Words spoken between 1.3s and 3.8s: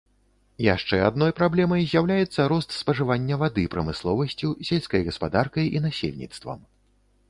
праблемай з'яўляецца рост спажывання вады